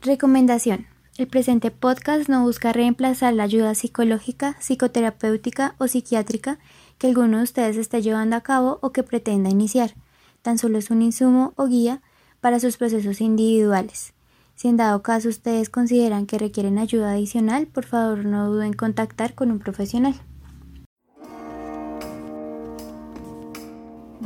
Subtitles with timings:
[0.00, 0.86] Recomendación.
[1.16, 6.60] El presente podcast no busca reemplazar la ayuda psicológica, psicoterapéutica o psiquiátrica
[6.98, 9.96] que alguno de ustedes esté llevando a cabo o que pretenda iniciar.
[10.40, 12.00] Tan solo es un insumo o guía
[12.40, 14.14] para sus procesos individuales.
[14.54, 18.74] Si en dado caso ustedes consideran que requieren ayuda adicional, por favor no duden en
[18.74, 20.14] contactar con un profesional.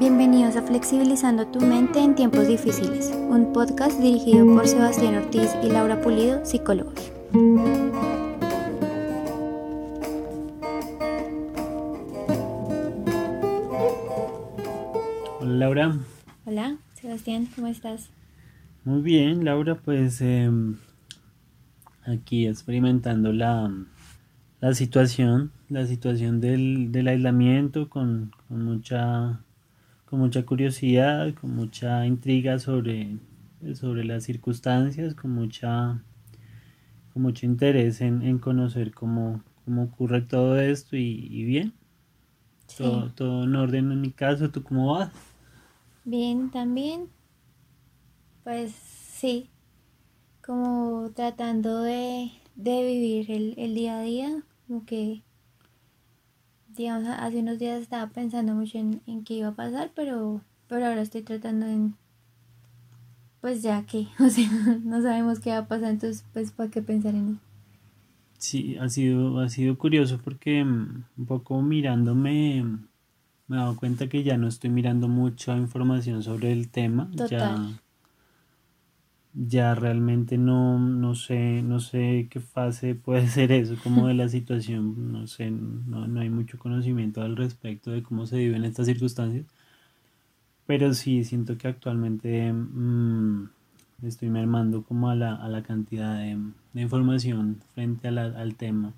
[0.03, 5.69] Bienvenidos a Flexibilizando tu mente en tiempos difíciles, un podcast dirigido por Sebastián Ortiz y
[5.69, 7.13] Laura Pulido, psicólogos.
[15.39, 15.97] Hola Laura.
[16.47, 18.11] Hola, Sebastián, ¿cómo estás?
[18.85, 20.79] Muy bien, Laura, pues em,
[22.05, 23.73] aquí experimentando la,
[24.59, 29.39] la situación, la situación del, del aislamiento con, con mucha
[30.13, 33.17] con mucha curiosidad, con mucha intriga sobre,
[33.73, 36.05] sobre las circunstancias, con mucha
[37.15, 41.73] con mucho interés en, conocer cómo, cómo, ocurre todo esto y, bien.
[42.77, 45.11] Todo, todo, en orden en mi caso, ¿tú cómo vas?
[46.05, 47.09] Bien, también.
[48.45, 49.49] Pues sí,
[50.45, 55.23] como tratando de, de vivir el, el día a día, como que
[56.75, 61.03] digamos, hace unos días estaba pensando mucho en, qué iba a pasar, pero, pero ahora
[61.03, 61.95] estoy tratando en,
[63.41, 64.49] pues ya que, o sea,
[64.85, 67.41] no sabemos qué va a pasar, entonces, pues, ¿para qué pensar en eso?
[68.39, 72.65] Sí, ha sido, ha sido curioso porque mm, un poco mirándome
[73.47, 77.09] me he dado cuenta que ya no estoy mirando mucha información sobre el tema.
[77.17, 77.83] Total ya
[79.35, 85.13] realmente no, no sé, no sé qué fase puede ser eso, como de la situación,
[85.13, 89.47] no sé, no, no hay mucho conocimiento al respecto de cómo se viven estas circunstancias,
[90.67, 93.49] pero sí siento que actualmente mm,
[94.03, 96.39] estoy mermando como a la, a la cantidad de,
[96.75, 98.93] información frente al tema.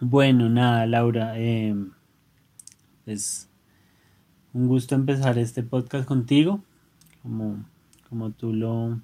[0.00, 1.76] Bueno, nada, Laura, eh,
[3.06, 3.48] es
[4.52, 6.60] un gusto empezar este podcast contigo,
[7.22, 7.64] como
[8.12, 9.00] como tú lo,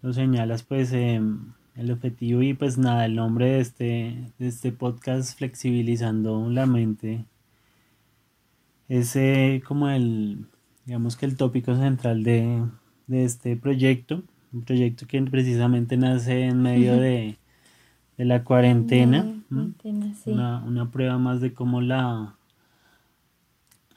[0.00, 4.72] lo señalas, pues em, el objetivo y pues nada, el nombre de este, de este
[4.72, 7.26] podcast, Flexibilizando la mente,
[8.88, 10.46] es eh, como el,
[10.86, 12.62] digamos que el tópico central de,
[13.10, 14.22] este proyecto,
[14.54, 17.36] un proyecto que precisamente nace en medio de,
[18.16, 19.34] la cuarentena,
[20.24, 22.36] una, una prueba más de cómo la,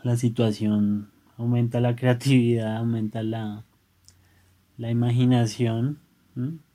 [0.04, 3.64] la situación aumenta la creatividad, aumenta la,
[4.78, 6.00] la imaginación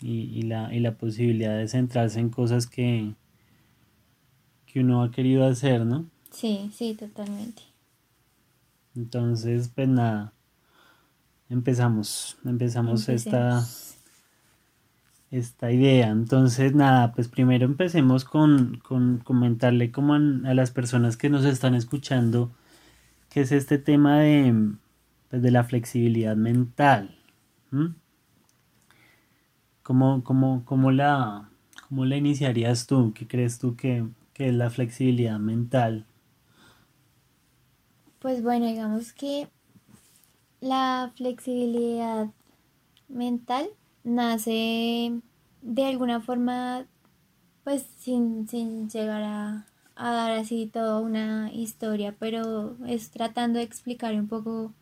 [0.00, 3.14] y, la, y, la, posibilidad de centrarse en cosas que,
[4.66, 6.06] que uno ha querido hacer, ¿no?
[6.30, 7.62] Sí, sí, totalmente.
[8.96, 10.32] Entonces, pues nada,
[11.48, 13.64] empezamos, empezamos esta,
[15.30, 16.10] esta idea.
[16.10, 21.74] Entonces, nada, pues primero empecemos con, con comentarle como a, las personas que nos están
[21.74, 22.52] escuchando
[23.30, 24.72] qué es este tema de,
[25.30, 27.16] pues, de la flexibilidad mental.
[29.82, 31.50] ¿Cómo, cómo, la,
[31.88, 33.12] ¿Cómo la iniciarías tú?
[33.14, 36.04] ¿Qué crees tú que, es la flexibilidad mental?
[38.18, 39.48] Pues bueno, digamos que
[40.60, 42.28] la flexibilidad
[43.08, 43.68] mental
[44.04, 45.20] nace
[45.62, 46.86] de alguna forma,
[47.64, 48.46] pues sin,
[48.88, 54.72] llegar a, a, dar así toda una historia, pero es tratando de explicar un poco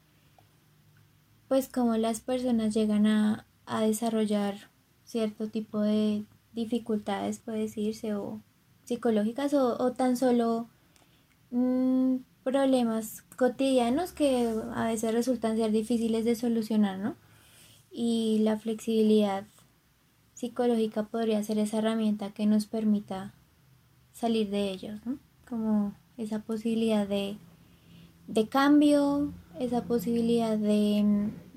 [1.51, 3.45] pues cómo las personas llegan a,
[3.81, 4.55] desarrollar
[5.05, 8.41] cierto tipo de dificultades, puede decirse, o
[8.85, 10.69] psicológicas, o, tan solo
[11.51, 17.17] mm, problemas cotidianos que a veces resultan ser difíciles de solucionar, ¿no?
[17.91, 19.45] Y la flexibilidad
[20.35, 23.35] psicológica podría ser esa herramienta que nos permita
[24.13, 25.19] salir de ellos, ¿no?
[25.49, 27.39] Como esa posibilidad de,
[28.29, 31.05] de cambio, esa posibilidad de,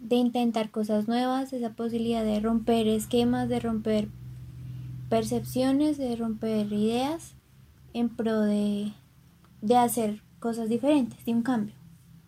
[0.10, 4.10] intentar cosas nuevas, esa posibilidad de romper esquemas, de romper
[5.10, 7.36] percepciones, de romper ideas
[7.94, 8.92] en pro de,
[9.76, 11.74] hacer cosas diferentes, de un cambio.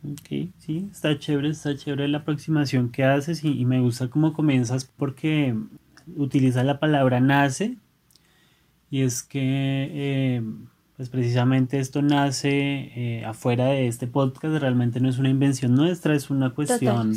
[0.04, 4.86] Ok, sí, está chévere, está chévere la aproximación que haces y, me gusta cómo comienzas
[4.86, 5.56] porque
[6.16, 7.78] utiliza la palabra nace
[8.90, 10.44] y es que eh,
[10.98, 12.50] pues precisamente esto nace
[12.96, 17.14] eh, afuera de este podcast, realmente no es una invención nuestra, es una cuestión,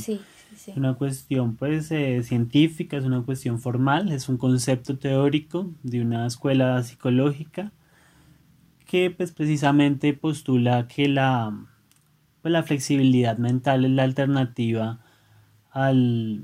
[0.75, 6.26] una cuestión pues eh, científica, es una cuestión formal, es un concepto teórico de una
[6.26, 7.70] escuela psicológica
[8.84, 11.56] que pues precisamente postula que la,
[12.42, 15.00] pues, la flexibilidad mental es la alternativa
[15.70, 16.42] al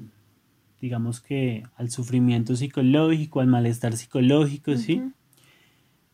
[0.80, 5.02] digamos que al sufrimiento psicológico, al malestar psicológico, ¿sí?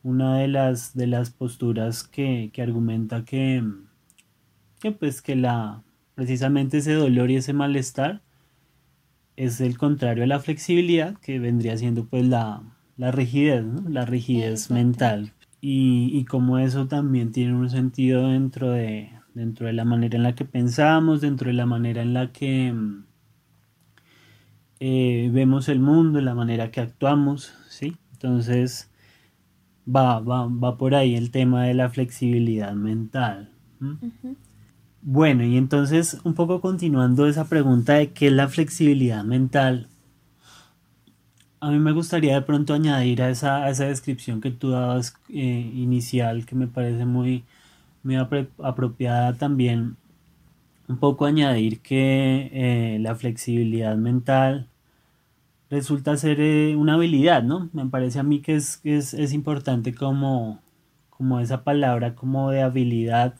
[0.02, 3.62] Una de las, de las posturas que, argumenta que,
[4.80, 5.82] que, pues que la,
[6.14, 8.22] precisamente ese dolor y ese malestar
[9.36, 12.62] es el contrario a la flexibilidad, que vendría siendo pues la,
[12.96, 15.32] rigidez, la rigidez mental.
[15.60, 20.22] Y, y como eso también tiene un sentido dentro de, dentro de la manera en
[20.22, 22.74] la que pensamos, dentro de la manera en la que
[24.80, 27.96] eh, vemos el mundo, la manera que actuamos, ¿sí?
[28.12, 28.89] Entonces
[29.94, 33.50] va, va, va por ahí el tema de la flexibilidad mental.
[35.02, 39.88] Bueno, y entonces un poco continuando esa pregunta de qué es la flexibilidad mental,
[41.60, 45.70] a mí me gustaría de pronto añadir a esa, esa descripción que tú dabas eh,
[45.74, 47.44] inicial, que me parece muy,
[48.02, 49.96] muy apropiada también,
[50.88, 54.69] un poco añadir que eh, la flexibilidad mental
[55.70, 57.70] resulta ser eh, una habilidad, ¿no?
[57.72, 60.60] Me parece a mí que es, es, es importante como,
[61.08, 63.34] como esa palabra como de habilidad.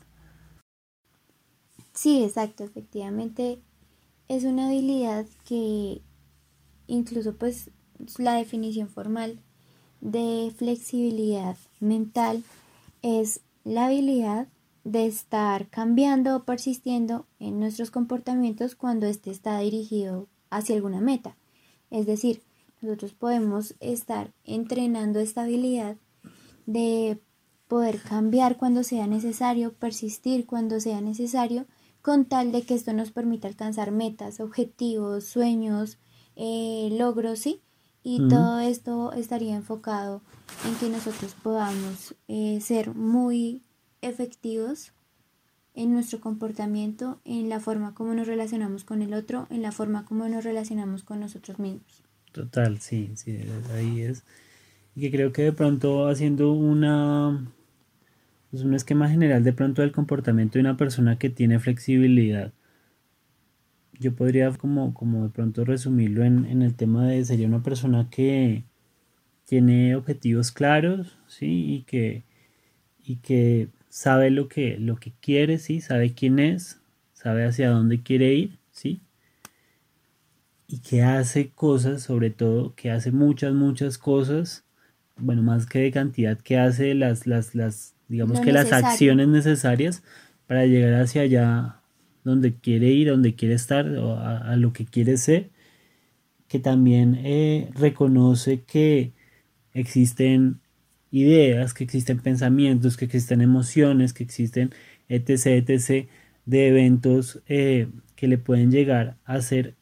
[1.93, 3.61] Sí, exacto, efectivamente
[4.29, 6.03] es una habilidad que
[6.87, 7.71] incluso pues
[8.17, 9.41] la definición formal
[10.01, 12.43] de flexibilidad mental
[13.03, 14.49] es la habilidad
[14.85, 21.37] de estar cambiando o persistiendo en nuestros comportamientos cuando éste está dirigido hacia alguna meta.
[21.91, 22.43] Es decir,
[22.81, 25.97] nosotros podemos estar entrenando esta habilidad
[26.67, 27.21] de
[27.69, 31.67] poder cambiar cuando sea necesario, persistir cuando sea necesario,
[32.03, 35.99] con tal de que esto nos permita alcanzar metas, objetivos, sueños,
[36.37, 37.61] eh, logros, ¿sí?
[38.03, 40.23] Y todo esto estaría enfocado
[40.67, 43.63] en que nosotros podamos eh, ser muy
[44.01, 44.95] efectivos
[45.75, 50.05] en nuestro comportamiento, en la forma como nos relacionamos con el otro, en la forma
[50.05, 52.03] como nos relacionamos con nosotros mismos.
[52.33, 53.39] Total, sí, sí,
[53.75, 54.25] ahí es.
[54.95, 57.53] Y que creo que de pronto haciendo una,
[58.51, 62.53] pues un esquema general de pronto del comportamiento de una persona que tiene flexibilidad,
[63.99, 68.09] yo podría como, como de pronto resumirlo en, en el tema de sería una persona
[68.11, 68.65] que
[69.45, 72.25] tiene objetivos claros, sí, y que,
[73.05, 75.83] y que sabe lo que, lo que quiere, ¿sí?
[75.83, 76.81] Sabe quién es,
[77.13, 79.03] sabe hacia dónde quiere ir, ¿sí?
[80.67, 84.65] Y que hace cosas, sobre todo, que hace muchas, muchas cosas,
[85.17, 90.03] bueno, más que de cantidad, que hace las, las, las digamos que las acciones necesarias
[90.47, 91.81] para llegar hacia allá
[92.25, 95.51] donde quiere ir, donde quiere estar, o a, lo que quiere ser,
[96.49, 99.13] que también eh, reconoce que
[99.73, 100.61] existen
[101.11, 104.73] ideas, que existen pensamientos, que existen emociones, que existen
[105.09, 106.09] etc, etc,
[106.47, 109.77] de eventos eh, que le pueden llegar a ser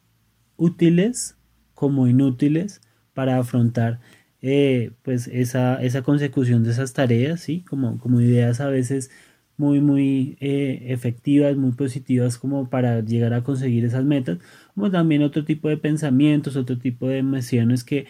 [0.57, 1.37] útiles
[1.73, 2.81] como inútiles
[3.13, 3.99] para afrontar
[4.41, 7.63] eh, pues esa, esa, consecución de esas tareas, ¿sí?
[7.69, 9.11] como, como ideas a veces
[9.57, 14.39] muy, muy eh, efectivas, muy positivas como para llegar a conseguir esas metas,
[14.73, 18.07] como también otro tipo de pensamientos, otro tipo de emociones que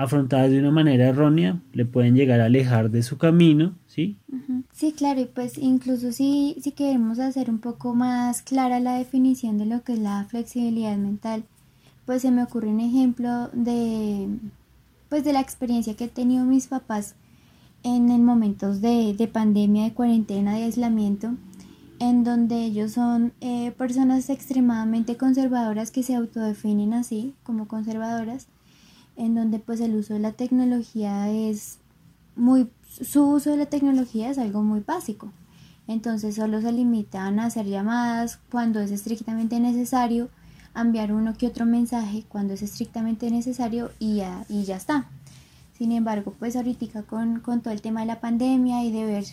[0.00, 4.16] afrontadas de una manera errónea le pueden llegar a alejar de su camino, ¿sí?
[4.72, 9.58] Sí, claro, y pues incluso si, si queremos hacer un poco más clara la definición
[9.58, 11.44] de lo que es la flexibilidad mental,
[12.06, 14.28] pues se me ocurre un ejemplo de,
[15.10, 17.14] pues de la experiencia que he tenido mis papás
[17.82, 21.34] en, en momentos de, de, pandemia, de cuarentena, de aislamiento,
[21.98, 28.48] en donde ellos son eh, personas extremadamente conservadoras que se autodefinen así como conservadoras,
[29.20, 31.78] en donde pues el uso de la tecnología es
[32.36, 35.30] muy, su uso de la tecnología es algo muy básico.
[35.86, 40.30] Entonces solo se limitan a hacer llamadas cuando es estrictamente necesario,
[40.74, 45.06] enviar uno que otro mensaje cuando es estrictamente necesario y ya, y ya está.
[45.76, 49.24] Sin embargo, pues ahorita con, con todo el tema de la pandemia y de ver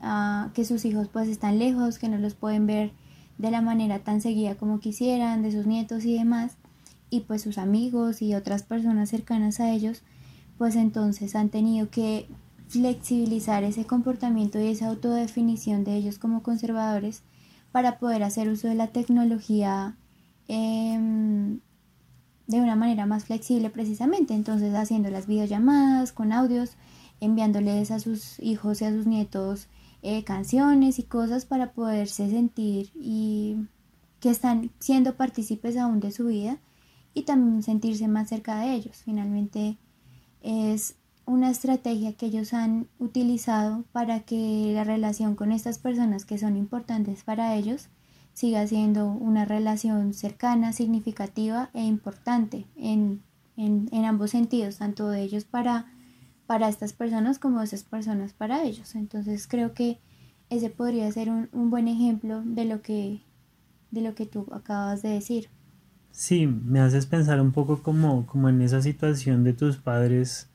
[0.00, 2.92] uh, que sus hijos pues están lejos, que no los pueden ver
[3.36, 6.56] de la manera tan seguida como quisieran, de sus nietos y demás,
[7.14, 10.02] y pues sus amigos y otras personas cercanas a ellos,
[10.58, 12.28] pues entonces han tenido que
[12.66, 17.22] flexibilizar ese comportamiento y esa autodefinición de ellos como conservadores
[17.70, 19.96] para poder hacer uso de la tecnología
[20.48, 21.60] em,
[22.48, 26.72] de una manera más flexible precisamente, entonces haciendo las videollamadas con audios,
[27.20, 29.68] enviándoles a sus hijos y a sus nietos
[30.02, 33.56] eh, canciones y cosas para poderse sentir y
[34.18, 36.58] que están siendo partícipes aún de su vida
[37.14, 39.02] y también sentirse más cerca de ellos.
[39.04, 39.78] Finalmente
[40.42, 46.38] es una estrategia que ellos han utilizado para que la relación con estas personas que
[46.38, 47.88] son importantes para ellos
[48.34, 53.22] siga siendo una relación cercana, significativa e importante en,
[54.04, 55.86] ambos sentidos, tanto de ellos para,
[56.46, 58.96] para estas personas como de esas personas para ellos.
[58.96, 60.00] Entonces creo que
[60.50, 63.22] ese podría ser un, buen ejemplo de lo, que,
[63.92, 65.48] de lo que tú acabas de decir.
[66.16, 70.48] Sí, me haces pensar un poco como, como en esa situación de tus padres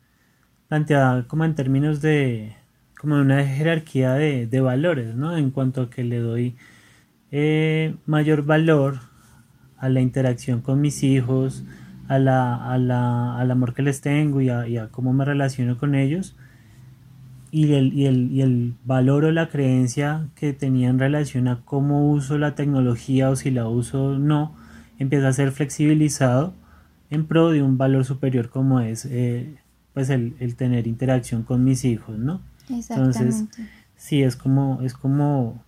[0.69, 2.55] planteada como en términos de
[2.97, 5.35] como una jerarquía de, de valores, ¿no?
[5.37, 6.55] En cuanto a que le doy
[7.31, 8.99] eh, mayor valor
[9.77, 11.65] a la interacción con mis hijos,
[12.07, 15.93] a la, a la, al amor que les tengo y a, cómo me relaciono con
[15.93, 16.37] ellos.
[17.51, 21.61] Y el, y, el, y el, valor o la creencia que tenía en relación a
[21.65, 24.55] cómo uso la tecnología o si la uso o no,
[24.99, 26.53] empieza a ser flexibilizado
[27.09, 29.55] en pro de un valor superior como es eh,
[29.93, 32.41] pues el, el, tener interacción con mis hijos, ¿no?
[32.69, 33.45] Entonces,
[33.95, 35.63] sí, es como, es como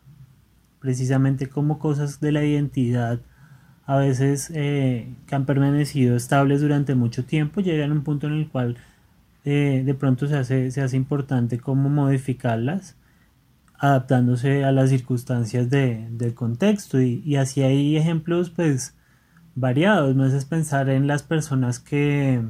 [0.80, 3.20] precisamente como cosas de la identidad
[3.86, 8.34] a veces eh, que han permanecido estables durante mucho tiempo llegan a un punto en
[8.34, 8.78] el cual
[9.44, 12.96] eh, de pronto se hace, se hace importante cómo modificarlas
[13.78, 18.96] adaptándose a las circunstancias de, del contexto y, y, así hay ejemplos pues
[19.56, 22.42] variados no es pensar en las personas que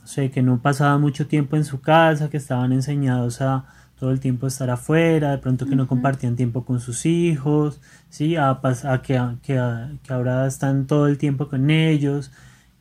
[0.00, 3.66] no sé que no pasaban mucho tiempo en su casa que estaban enseñados a
[3.98, 8.36] todo el tiempo estar afuera, de pronto que no compartían tiempo con sus hijos, ¿sí?
[8.36, 8.60] a,
[9.02, 12.30] que, que, que, ahora están todo el tiempo con ellos,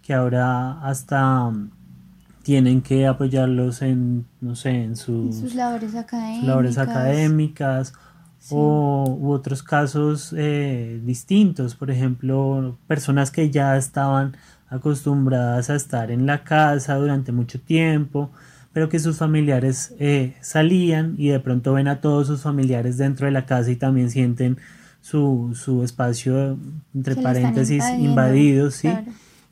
[0.03, 1.71] que ahora hasta um,
[2.43, 7.93] tienen que apoyarlos en, no sé, en sus, labores académicas, labores académicas
[8.49, 14.37] o u otros casos eh, distintos, por ejemplo, personas que ya estaban
[14.69, 18.31] acostumbradas a estar en la casa durante mucho tiempo,
[18.73, 23.25] pero que sus familiares eh, salían y de pronto ven a todos sus familiares dentro
[23.25, 24.57] de la casa y también sienten
[25.01, 26.57] su, espacio,
[26.93, 28.89] entre paréntesis, invadido, ¿sí?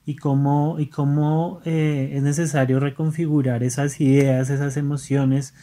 [0.05, 5.53] Y cómo, y cómo eh, es necesario reconfigurar esas ideas, esas emociones,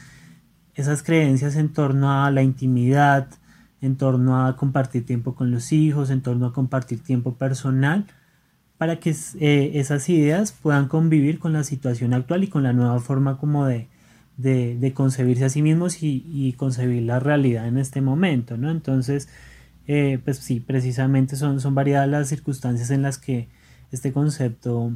[0.83, 3.29] esas creencias en torno a la intimidad,
[3.81, 8.07] en torno a compartir tiempo con los hijos, en torno a compartir tiempo personal,
[8.79, 13.01] para que eh, esas ideas puedan convivir con la situación actual y con la nueva
[13.01, 13.89] forma como de,
[14.37, 18.71] de, concebirse a sí mismos y, concebir la realidad en este momento, ¿no?
[18.71, 19.29] Entonces,
[19.87, 23.49] eh, pues sí, precisamente son, son variadas las circunstancias en las que
[23.93, 24.93] este concepto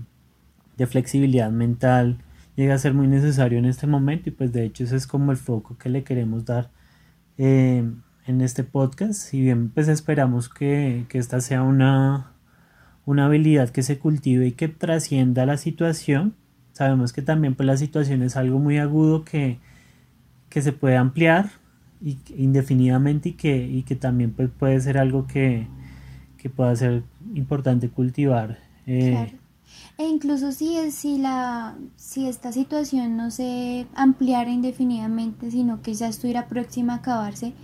[0.77, 2.19] de flexibilidad mental
[2.57, 5.31] llega a ser muy necesario en este momento y pues de hecho ese es como
[5.31, 6.71] el foco que le queremos dar
[7.39, 7.85] eh,
[8.27, 9.21] en este podcast.
[9.21, 12.33] Si bien pues esperamos que, que esta sea una
[13.07, 16.35] una habilidad que se cultive y que trascienda la situación.
[16.73, 19.59] Sabemos que también pues, la situación es algo muy agudo que,
[20.51, 21.53] que se puede ampliar
[22.03, 25.69] y, indefinidamente y que, y que también pues, puede ser algo que,
[26.37, 28.59] que pueda ser importante cultivar.
[28.87, 29.46] Eh, claro.
[29.99, 36.09] E incluso si, si, la, si esta situación no se ampliara indefinidamente, sino que ya
[36.09, 37.55] estuviera próxima a acabarse,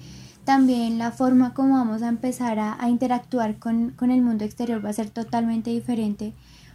[0.44, 4.94] también la forma como vamos a empezar a, interactuar con, el mundo exterior va a
[4.94, 6.32] ser totalmente diferente,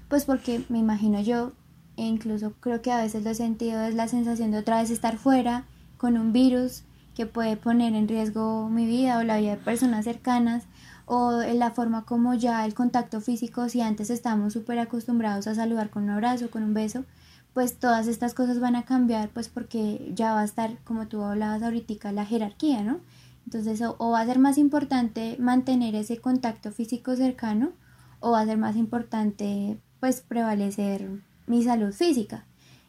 [0.07, 1.51] pues porque me imagino yo,
[1.97, 4.89] e incluso creo que a veces lo he sentido, es la sensación de otra vez
[4.89, 5.65] estar fuera
[5.97, 6.83] con un virus
[7.15, 10.63] que puede poner en riesgo mi vida o la vida de personas cercanas,
[11.07, 15.55] o en la forma como ya el contacto físico, si antes estábamos súper acostumbrados a
[15.55, 17.05] saludar con un abrazo, con un beso,
[17.53, 21.23] pues todas estas cosas van a cambiar, pues porque ya va a estar, como tú
[21.23, 22.99] hablabas ahorita, la jerarquía, ¿no?
[23.45, 27.71] Entonces, o, va a ser más importante mantener ese contacto físico cercano
[28.19, 32.45] o va a ser más importante pues prevalecer mi salud física.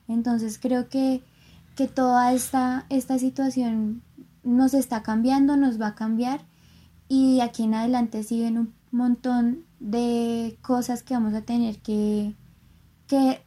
[0.09, 1.23] Entonces creo que,
[1.77, 4.03] que toda esta, esta situación
[4.43, 6.48] nos está cambiando, nos va a cambiar
[7.09, 12.35] y de aquí en adelante siguen un montón de cosas que vamos a tener que,
[13.07, 13.41] que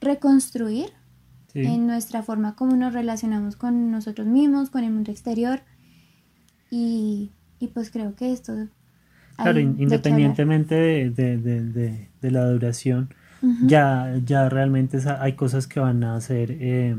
[0.00, 0.90] reconstruir
[1.54, 5.60] en nuestra forma como nos relacionamos con nosotros mismos, con el mundo exterior.
[6.70, 7.32] Y,
[7.74, 8.68] pues creo que esto...
[9.36, 13.14] Claro, independientemente de, la duración,
[13.64, 16.50] ya, ya realmente hay cosas que van a ser...
[16.52, 16.96] Eh,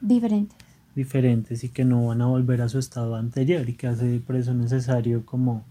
[0.00, 0.61] diferentes.
[0.94, 4.36] Diferentes y que no van a volver a su estado anterior y que hace por
[4.36, 5.64] eso necesario como,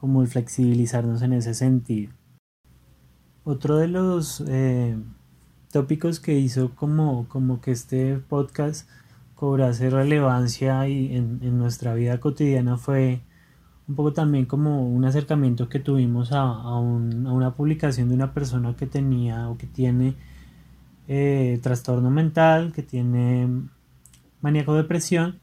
[0.00, 2.12] como flexibilizarnos en ese sentido.
[3.44, 4.42] Otro de los...
[4.48, 4.96] Eh,
[5.70, 8.88] tópicos que hizo como, como que este podcast
[9.34, 13.20] cobrase relevancia y en, nuestra vida cotidiana fue
[13.88, 18.86] un poco también como un acercamiento que tuvimos a, una publicación de una persona que
[18.86, 20.14] tenía o que tiene
[21.08, 23.48] eh, trastorno mental, que tiene
[24.40, 25.40] maníaco depresión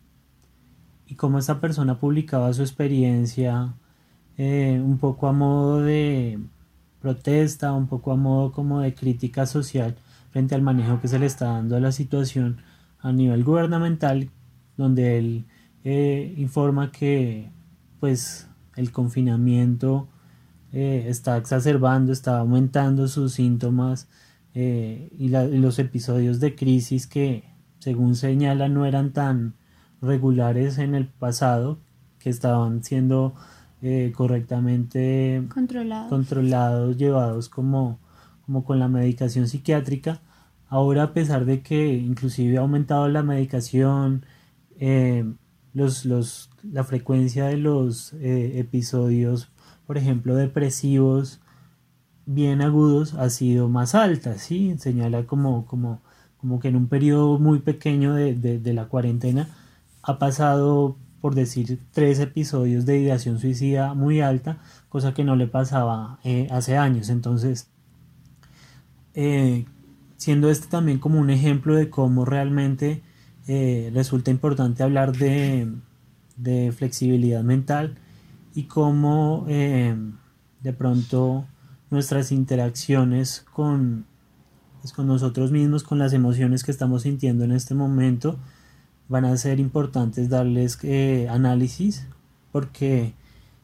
[1.07, 3.73] y cómo esta persona publicaba su experiencia
[4.37, 6.39] eh, un poco a modo de
[7.01, 9.95] protesta, un poco a modo como de crítica social
[10.31, 12.61] frente al manejo que se le está dando a la situación
[12.99, 14.29] a nivel gubernamental,
[14.75, 15.45] donde él
[15.83, 17.49] eh, informa que
[17.99, 20.07] pues el confinamiento
[20.73, 24.07] eh, está exacerbando, está aumentando sus síntomas
[24.53, 27.43] eh, y, los episodios de crisis que
[27.79, 29.55] según señala no eran tan
[30.01, 31.79] regulares en el pasado,
[32.19, 33.35] que estaban siendo
[34.15, 36.09] correctamente controlados.
[36.09, 37.99] controlados, llevados como,
[38.45, 40.19] como con la medicación psiquiátrica.
[40.67, 44.25] Ahora a pesar de que inclusive ha aumentado la medicación,
[45.73, 49.49] los, los, la frecuencia de los eh, episodios,
[49.85, 51.39] por ejemplo, depresivos
[52.25, 54.75] bien agudos ha sido más alta, ¿sí?
[54.79, 56.01] Señala como, como,
[56.37, 59.49] como que en un periodo muy pequeño de, de, la cuarentena
[60.03, 65.47] ha pasado, por decir, tres episodios de ideación suicida muy alta, cosa que no le
[65.47, 67.09] pasaba eh, hace años.
[67.09, 67.69] Entonces,
[69.15, 69.65] eh,
[70.17, 73.01] siendo este también como un ejemplo de cómo realmente
[73.47, 75.73] eh, resulta importante hablar de,
[76.75, 77.97] flexibilidad mental
[78.53, 81.45] y cómo de pronto
[81.89, 84.05] nuestras interacciones con,
[84.81, 88.37] pues, con nosotros mismos, con las emociones que estamos sintiendo en este momento,
[89.09, 92.07] van a ser importantes darles eh, análisis
[92.51, 93.13] porque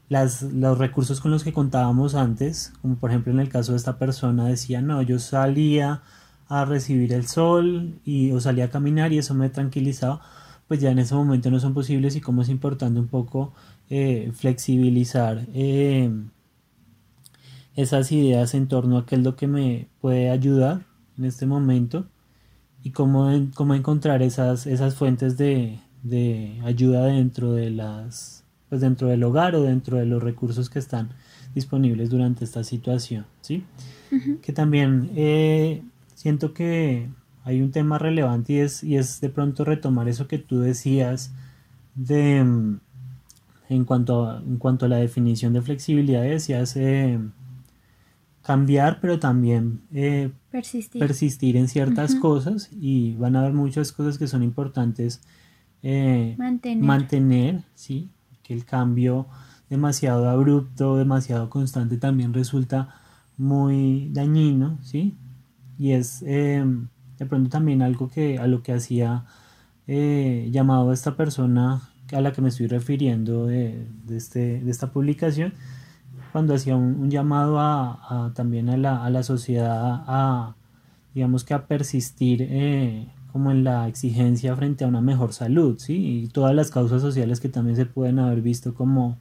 [0.09, 3.77] las, los recursos con los que contábamos antes, como por ejemplo en el caso de
[3.77, 6.03] esta persona, decía, no, yo salía
[6.47, 10.21] a recibir el sol y o salía a caminar y eso me tranquilizaba,
[10.67, 13.53] pues ya en ese momento no son posibles y como es importante un poco
[13.89, 16.11] eh, flexibilizar eh,
[17.75, 22.05] esas ideas en torno a qué es lo que me puede ayudar en este momento
[22.83, 28.43] y cómo, cómo encontrar esas, esas fuentes de, de ayuda dentro de las
[28.73, 31.09] pues dentro del hogar o dentro de los recursos que están
[31.53, 33.63] disponibles durante esta situación, ¿sí?
[34.41, 35.83] Que también eh,
[36.15, 37.07] siento que
[37.43, 41.31] hay un tema relevante y es, y es de pronto retomar eso que tú decías
[41.93, 42.79] de mm,
[43.69, 47.19] en cuanto a, en cuanto a la definición de flexibilidad decías eh,
[48.43, 51.57] cambiar pero también eh, persistir.
[51.57, 55.21] en ciertas cosas y van a haber muchas cosas que son importantes
[55.81, 56.83] eh, mantener.
[56.83, 58.09] mantener sí
[58.43, 59.27] que el cambio
[59.69, 62.95] demasiado abrupto demasiado constante también resulta
[63.37, 65.15] muy dañino sí
[65.79, 69.25] y es em, de pronto también algo que a lo que hacía
[69.87, 74.91] eh, llamado a esta persona a la que me estoy refiriendo de, este, de esta
[74.91, 75.53] publicación
[76.33, 80.55] cuando hacía un, llamado a, también a la, a la, sociedad a
[81.13, 86.23] digamos que a persistir eh, como en la exigencia frente a una mejor salud ¿sí?
[86.23, 89.19] y todas las causas sociales que también se pueden haber visto como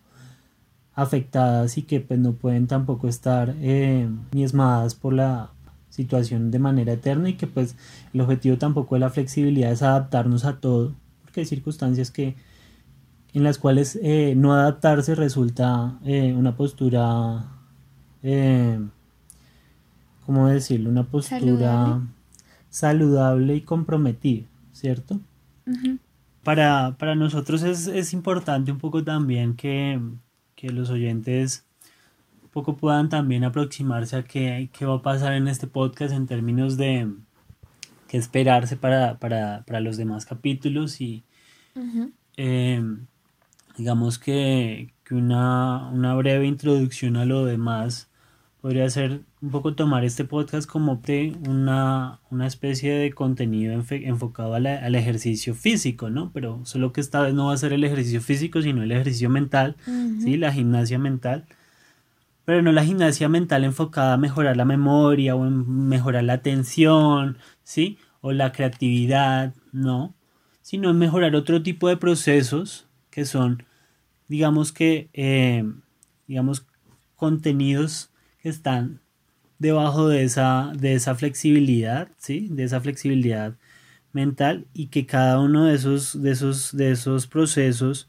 [0.94, 5.50] afectadas y que pues no pueden tampoco estar eh, miesmadas por la
[5.90, 7.76] situación de manera eterna y que pues
[8.14, 12.36] el objetivo tampoco de la flexibilidad es adaptarnos a todo, porque hay circunstancias que
[13.34, 17.44] en las cuales eh, no adaptarse resulta eh, una postura,
[18.22, 18.78] eh,
[20.26, 20.90] ¿cómo decirlo?
[20.90, 22.00] Una postura
[22.68, 25.20] saludable, y comprometida, ¿cierto?
[26.42, 30.00] para, para, nosotros es, es, importante un poco también que,
[30.56, 31.64] que los oyentes
[32.52, 36.76] poco puedan también aproximarse a qué, qué va a pasar en este podcast en términos
[36.76, 37.10] de
[38.08, 41.24] qué esperarse para, para, para los demás capítulos y
[43.76, 48.10] digamos que, que una, una, breve introducción a lo demás
[48.60, 51.02] podría ser un poco tomar este podcast como
[51.48, 56.30] una, una especie de contenido enfocado al ejercicio físico, ¿no?
[56.32, 59.28] Pero solo que esta vez no va a ser el ejercicio físico, sino el ejercicio
[59.30, 59.76] mental,
[60.20, 60.36] ¿sí?
[60.36, 61.46] La gimnasia mental
[62.44, 67.38] pero no la gimnasia mental enfocada a mejorar la memoria o en mejorar la atención,
[67.62, 67.98] ¿sí?
[68.20, 70.14] O la creatividad, no,
[70.60, 73.62] sino en mejorar otro tipo de procesos que son,
[74.26, 75.64] digamos que, eh,
[76.26, 76.66] digamos,
[77.14, 79.00] contenidos que están
[79.58, 82.48] debajo de esa, de esa flexibilidad, ¿sí?
[82.50, 83.54] De esa flexibilidad
[84.12, 88.08] mental y que cada uno de esos, de esos, de esos procesos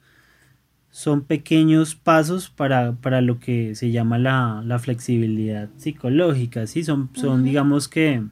[0.89, 6.83] son pequeños pasos para, lo que se llama la, flexibilidad psicológica, ¿sí?
[6.83, 8.23] Son, son digamos que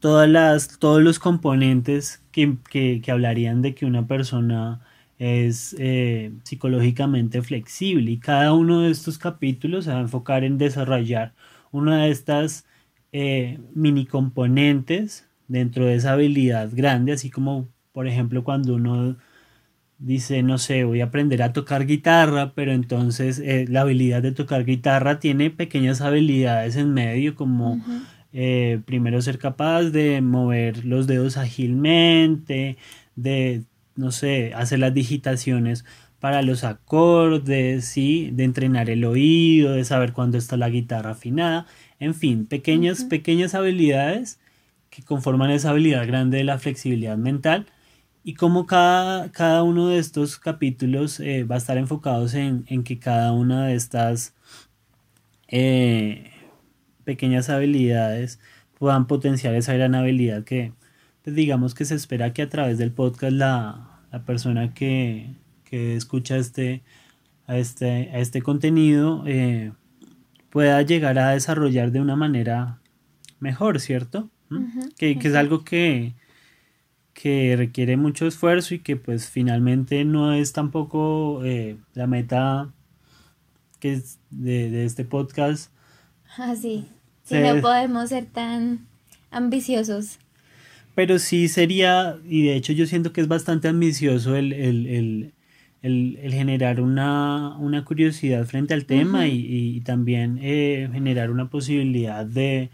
[0.00, 4.80] todas las, todos los componentes que, hablarían de que una persona
[5.18, 8.10] es eh, psicológicamente flexible.
[8.12, 11.34] Y cada uno de estos capítulos se va a enfocar en desarrollar
[11.72, 12.66] una de estas
[13.12, 19.16] eh, mini componentes dentro de esa habilidad grande, así como por ejemplo cuando uno
[19.98, 24.32] dice, no sé, voy a aprender a tocar guitarra, pero entonces eh, la habilidad de
[24.32, 27.82] tocar guitarra tiene pequeñas habilidades en medio, como
[28.32, 32.76] eh, primero ser capaz de mover los dedos ágilmente,
[33.16, 33.64] de,
[33.98, 35.84] no sé, hacer las digitaciones
[36.20, 38.30] para los acordes, ¿sí?
[38.32, 41.66] de entrenar el oído, de saber cuándo está la guitarra afinada,
[41.98, 44.40] en fin, pequeñas, pequeñas habilidades
[44.90, 47.66] que conforman esa habilidad grande de la flexibilidad mental.
[48.24, 52.98] Y como cada, cada uno de estos capítulos eh, va a estar enfocados en, que
[52.98, 54.34] cada una de estas
[55.48, 56.30] eh,
[57.04, 58.38] pequeñas habilidades
[58.78, 60.72] puedan potenciar esa gran habilidad que
[61.28, 65.34] pues digamos que se espera que a través del podcast la, persona que,
[65.70, 66.82] escucha este,
[67.46, 69.72] a, este, a este contenido eh,
[70.48, 72.78] pueda llegar a desarrollar de una manera
[73.40, 74.30] mejor, ¿cierto?
[74.96, 76.14] que, es algo que,
[77.12, 82.72] que requiere mucho esfuerzo y que pues finalmente no es tampoco eh, la meta
[83.80, 85.70] que es de, este podcast.
[86.38, 88.86] Así, ah, si no podemos ser tan
[89.30, 90.20] ambiciosos.
[90.98, 95.32] Pero sí sería, y de hecho yo siento que es bastante ambicioso el,
[95.80, 97.56] generar una,
[97.86, 102.70] curiosidad frente al tema y, también eh, generar una posibilidad de,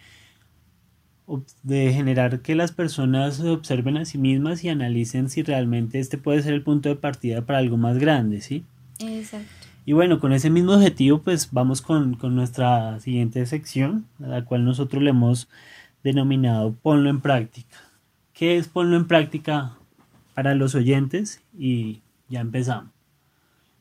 [1.65, 6.17] de generar que las personas se observen a sí mismas y analicen si realmente este
[6.17, 8.65] puede ser el punto de partida para algo más grande, ¿sí?
[9.01, 9.67] Exacto.
[9.85, 14.65] Y bueno, con ese mismo objetivo, pues vamos con, nuestra siguiente sección, a la cual
[14.65, 15.47] nosotros le hemos
[16.03, 17.84] denominado Ponlo en práctica.
[18.35, 19.79] ¿Qué es Ponlo en práctica
[20.35, 21.41] para los oyentes?
[21.57, 22.93] Y ya empezamos.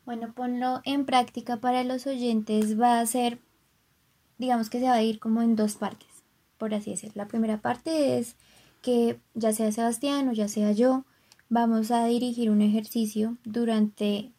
[0.06, 3.40] Bueno, ponlo en práctica para los oyentes va a ser,
[4.38, 6.14] digamos que se va a ir como en dos partes
[6.64, 7.16] por así decirlo.
[7.16, 8.38] La primera parte es
[8.82, 11.04] que ya sea Sebastián o ya sea yo,
[11.50, 14.32] vamos a dirigir un ejercicio durante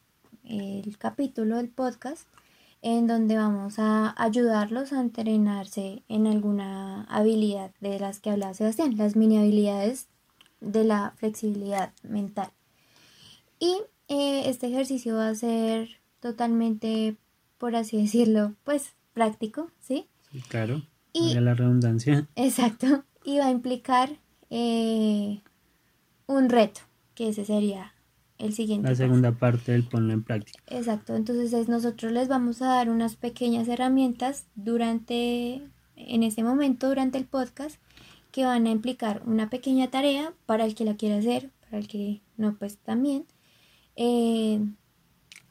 [0.42, 2.26] el capítulo del podcast
[2.84, 8.98] en donde vamos a ayudarlos a entrenarse en alguna habilidad de las que hablaba Sebastián,
[8.98, 10.06] las mini habilidades
[10.60, 12.50] de la flexibilidad mental.
[13.58, 17.16] Y eh, este ejercicio va a ser totalmente,
[17.56, 20.06] por así decirlo, pues práctico, ¿sí?
[20.30, 20.82] Sí, claro.
[21.14, 22.28] Y, la redundancia.
[22.36, 23.04] Exacto.
[23.24, 24.10] Y va a implicar
[24.50, 25.40] eh,
[26.26, 26.82] un reto,
[27.14, 27.93] que ese sería
[28.44, 28.88] el siguiente.
[28.88, 30.62] La segunda parte del ponlo en práctica.
[30.68, 31.16] Exacto.
[31.16, 35.62] Entonces nosotros les vamos a dar unas pequeñas herramientas durante,
[35.96, 37.80] en ese momento, durante el podcast,
[38.30, 41.88] que van a implicar una pequeña tarea para el que la quiera hacer, para el
[41.88, 43.26] que no, pues también,
[43.96, 44.60] eh,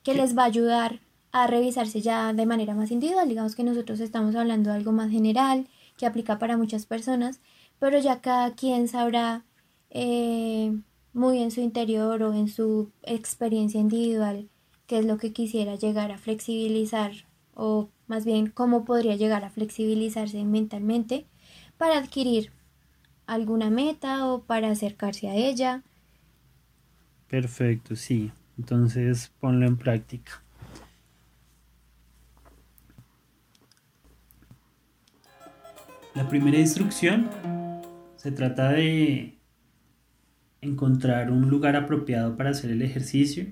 [0.04, 1.00] que les va a ayudar
[1.32, 3.28] a revisarse ya de manera más individual.
[3.28, 7.40] Digamos que nosotros estamos hablando de algo más general que aplica para muchas personas,
[7.80, 9.44] pero ya cada quien sabrá
[9.90, 10.78] eh,
[11.14, 14.50] muy en su interior o en su experiencia individual
[14.88, 17.12] qué es lo que quisiera llegar a flexibilizar
[17.56, 21.26] o más bien cómo podría llegar a flexibilizarse mentalmente
[21.78, 22.52] para adquirir
[23.26, 25.84] alguna meta o para acercarse a ella.
[27.28, 28.32] Perfecto, sí.
[28.58, 30.44] Entonces ponlo en práctica.
[36.14, 37.30] La primera instrucción
[38.18, 39.40] se trata de
[40.64, 43.46] encontrar un lugar apropiado para hacer el ejercicio.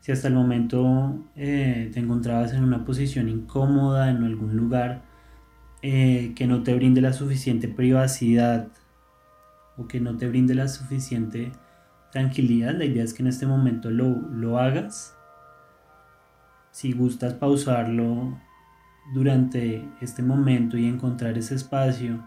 [0.00, 5.02] Si hasta el momento eh, te encontrabas en una posición incómoda, en algún lugar
[5.82, 8.68] eh, que no te brinde la suficiente privacidad
[9.76, 11.52] o que no te brinde la suficiente
[12.12, 15.14] tranquilidad, la idea es que en este momento lo, lo hagas.
[16.70, 18.38] Si gustas pausarlo
[19.12, 22.22] durante este momento y encontrar ese espacio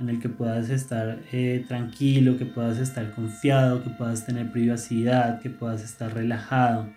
[0.00, 5.40] en el que puedas estar eh, tranquilo, que puedas estar confiado, que puedas tener privacidad,
[5.40, 6.88] que puedas estar relajado.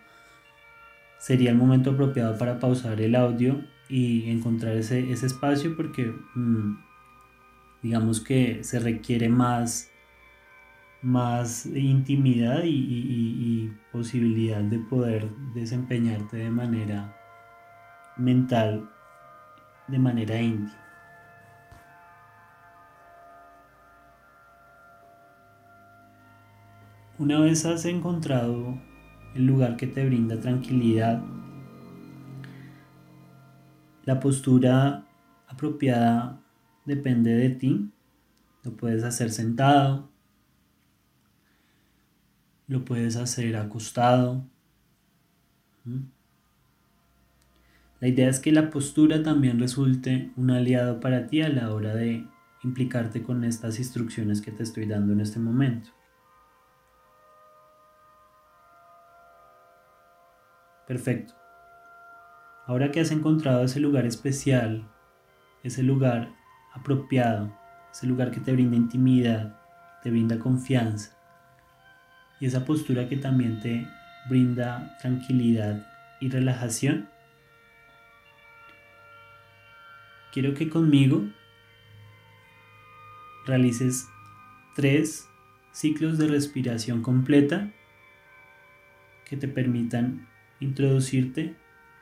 [1.19, 6.77] Sería el momento apropiado para pausar el audio y encontrar ese, espacio porque mm,
[7.81, 9.89] digamos que se requiere más,
[11.01, 17.15] más intimidad y posibilidad de poder desempeñarte de manera
[18.17, 18.89] mental
[19.87, 20.82] de manera íntima.
[27.23, 28.77] Una vez has encontrado
[29.33, 31.23] el lugar que te brinda tranquilidad,
[34.03, 35.07] la postura
[35.47, 36.41] apropiada
[36.83, 37.89] depende de ti.
[38.63, 40.11] Lo puedes hacer sentado,
[42.67, 44.45] lo puedes hacer acostado.
[48.01, 51.95] La idea es que la postura también resulte un aliado para ti a la hora
[51.95, 52.27] de
[52.65, 56.02] implicarte con estas instrucciones que te estoy dando en este momento.
[60.87, 61.33] Perfecto.
[62.65, 64.87] Ahora que has encontrado ese lugar especial,
[65.63, 66.33] ese lugar
[66.73, 67.53] apropiado,
[67.91, 69.59] ese lugar que te brinda intimidad,
[70.01, 71.17] te brinda confianza
[72.43, 73.87] y esa postura que también te
[74.29, 75.87] brinda tranquilidad
[76.19, 77.07] y relajación,
[80.33, 81.23] quiero que conmigo
[83.45, 84.07] realices
[84.75, 85.25] tres
[85.71, 87.71] ciclos de respiración completa
[89.25, 90.27] que te permitan
[90.63, 91.55] introducirte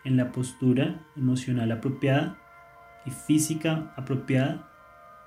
[0.04, 2.38] en la postura emocional apropiada
[3.06, 4.70] y física apropiada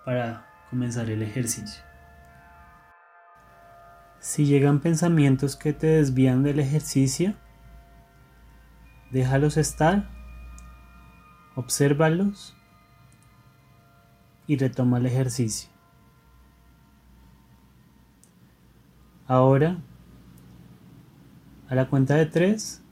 [0.04, 1.82] para comenzar el ejercicio.
[4.18, 7.34] Si llegan pensamientos que te desvían del ejercicio,
[9.10, 10.08] déjalos estar,
[11.54, 12.56] obsérvalos
[14.46, 15.70] y retoma el ejercicio.
[19.26, 19.78] Ahora,
[21.68, 22.83] a la cuenta de tres,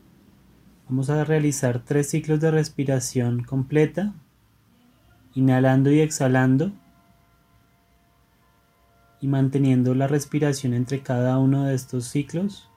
[0.88, 4.12] vamos a realizar tres ciclos de respiración completa,
[5.34, 6.72] inhalando y exhalando,
[9.20, 12.68] y manteniendo la respiración entre cada uno de estos ciclos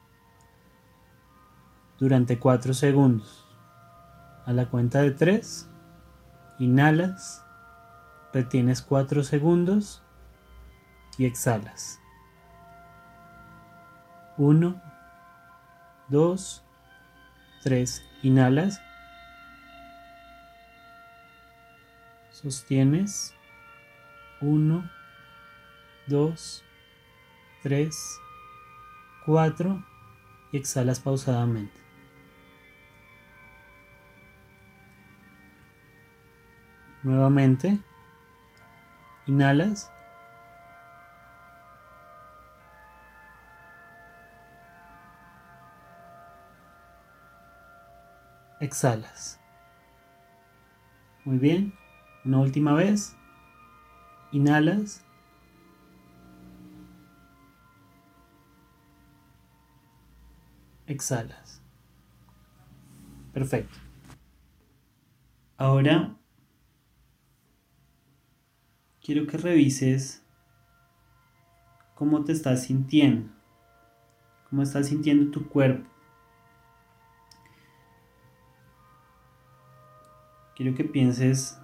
[1.97, 3.47] durante cuatro segundos.
[4.45, 5.67] A la cuenta de tres,
[6.59, 7.43] inhalas,
[8.31, 10.01] retienes cuatro segundos.
[11.17, 12.01] Y exhalas.
[14.37, 14.81] 1,
[16.09, 16.64] 2,
[17.65, 18.01] 3.
[18.21, 18.79] Inhalas.
[22.31, 23.33] Sostienes.
[24.41, 24.91] 1,
[26.07, 26.63] 2,
[27.63, 28.19] 3,
[29.25, 29.85] 4
[30.51, 31.73] y exhalas pausadamente.
[37.01, 37.79] Nuevamente,
[39.25, 39.91] inhalas.
[48.65, 49.39] Exhalas.
[51.23, 51.73] Muy bien.
[52.23, 53.15] Una última vez.
[54.31, 55.03] Inhalas.
[60.87, 61.61] Exhalas.
[63.33, 63.77] Perfecto.
[65.57, 66.15] Ahora
[69.01, 70.23] quiero que revises
[71.95, 73.31] cómo te estás sintiendo.
[74.49, 75.94] Cómo estás sintiendo tu cuerpo.
[80.55, 81.59] Quiero que pienses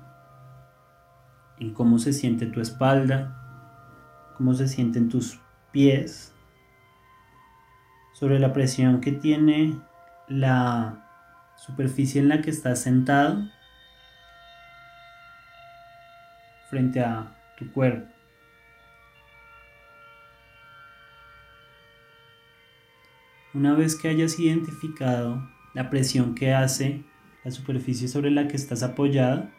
[1.59, 5.39] en cómo se siente tu espalda, cómo se sienten tus
[5.71, 6.33] pies,
[8.13, 9.79] sobre la presión que tiene
[10.27, 11.07] la
[11.55, 13.49] superficie en la que estás sentado
[16.69, 18.07] frente a tu cuerpo.
[23.53, 25.41] Una vez que hayas identificado
[25.73, 27.03] la presión que hace
[27.43, 29.49] la superficie sobre la que estás apoyada.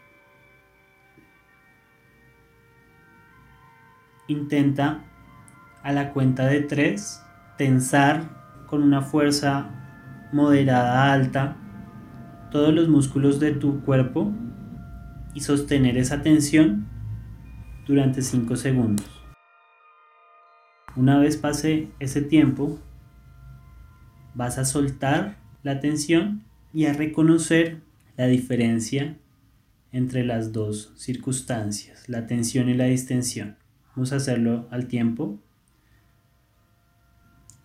[4.29, 5.05] Intenta
[5.83, 7.23] a la cuenta de 3
[7.59, 9.71] tensar con una fuerza
[10.33, 11.57] moderada alta
[12.51, 14.33] todos los músculos de tu cuerpo
[15.35, 16.87] y sostener esa tensión
[17.87, 19.07] durante 5 segundos.
[20.95, 22.79] Una vez pase ese tiempo,
[24.35, 27.81] vas a soltar la tensión y a reconocer
[28.17, 29.17] la diferencia
[29.93, 33.59] entre las dos circunstancias, la tensión y la distensión.
[33.95, 35.39] Vamos a hacerlo al tiempo.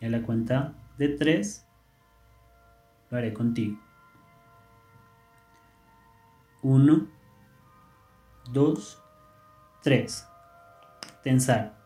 [0.02, 1.66] Y a la cuenta de tres
[3.10, 3.80] lo haré contigo.
[6.62, 7.08] Uno,
[8.52, 9.02] dos,
[9.82, 10.28] tres.
[11.24, 11.77] Tensar.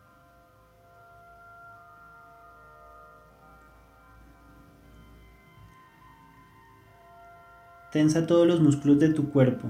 [7.92, 9.68] Tensa todos los músculos de tu cuerpo,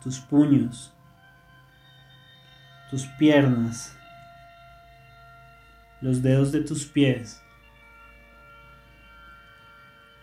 [0.00, 0.94] tus puños,
[2.88, 3.96] tus piernas,
[6.00, 7.42] los dedos de tus pies,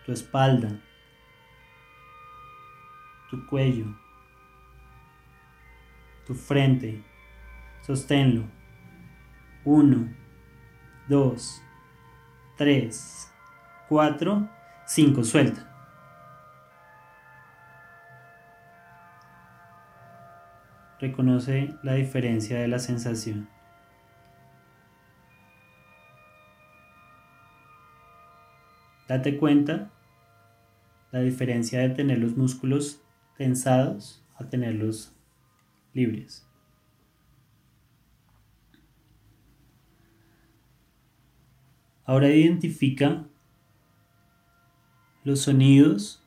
[0.06, 0.70] tu espalda,
[3.28, 3.94] tu cuello,
[6.26, 7.04] tu frente.
[7.82, 8.44] Sosténlo.
[9.64, 10.08] Uno,
[11.08, 11.60] dos,
[12.56, 13.30] tres,
[13.88, 14.48] cuatro,
[14.86, 15.24] cinco.
[15.24, 15.71] Suelta.
[21.02, 23.48] Reconoce la diferencia de la sensación.
[29.08, 29.90] Date cuenta
[31.10, 33.02] la diferencia de tener los músculos
[33.36, 35.12] tensados a tenerlos
[35.92, 36.46] libres.
[42.04, 43.26] Ahora identifica
[45.24, 46.22] los sonidos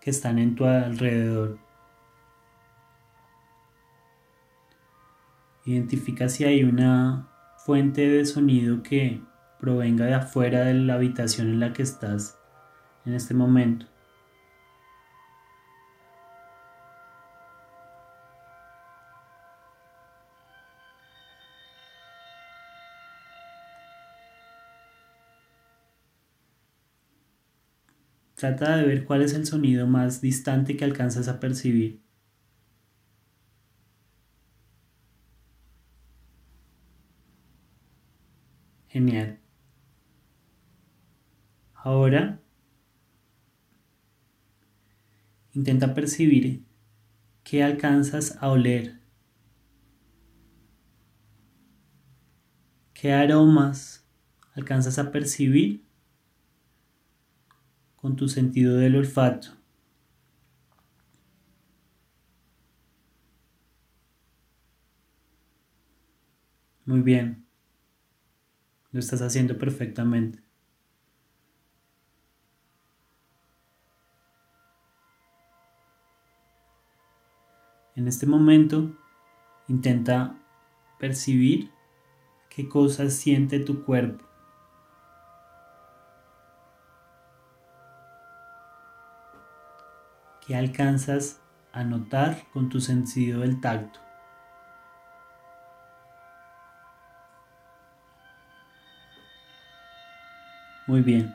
[0.00, 1.65] que están en tu alrededor.
[5.66, 9.20] Identifica si hay una fuente de sonido que
[9.58, 12.38] provenga de afuera de la habitación en la que estás
[13.04, 13.86] en este momento.
[28.36, 32.05] Trata de ver cuál es el sonido más distante que alcanzas a percibir.
[38.96, 39.36] Genial.
[41.84, 42.40] Ahora
[45.54, 46.64] intenta percibir
[47.44, 49.00] qué alcanzas a oler.
[52.94, 54.04] ¿Qué aromas
[54.54, 55.84] alcanzas a percibir
[57.96, 59.48] con tu sentido del olfato?
[66.86, 67.45] Muy bien.
[68.96, 70.38] Lo estás haciendo perfectamente.
[77.94, 78.96] En este momento,
[79.68, 80.38] intenta
[80.98, 81.70] percibir
[82.48, 84.24] qué cosas siente tu cuerpo.
[90.46, 94.05] ¿Qué alcanzas a notar con tu sentido del tacto?
[100.86, 101.34] Muy bien.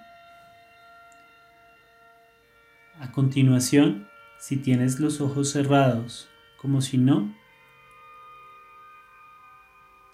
[3.01, 4.07] A continuación,
[4.39, 7.35] si tienes los ojos cerrados, como si no,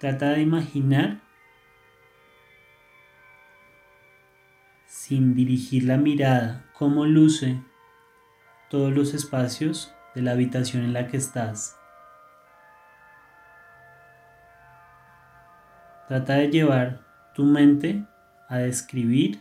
[0.00, 1.20] trata de imaginar
[4.86, 7.62] sin dirigir la mirada cómo luce
[8.70, 11.78] todos los espacios de la habitación en la que estás.
[16.08, 18.07] Trata de llevar tu mente
[18.48, 19.40] a describir,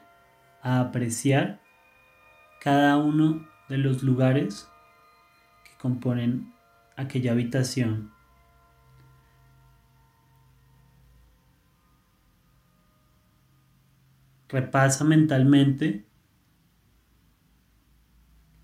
[0.62, 1.62] a apreciar
[2.62, 4.70] cada uno de los lugares
[5.64, 6.54] que componen
[6.96, 8.12] aquella habitación.
[14.50, 16.06] Repasa mentalmente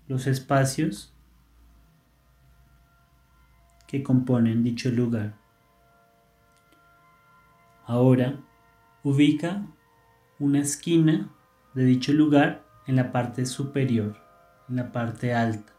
[0.08, 1.14] los espacios
[3.86, 5.34] que componen dicho lugar.
[7.86, 8.40] Ahora
[9.02, 9.66] ubica
[10.44, 11.30] una esquina
[11.72, 14.14] de dicho lugar en la parte superior,
[14.68, 15.72] en la parte alta.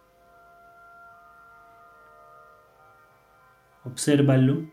[3.83, 4.65] Obsérvalo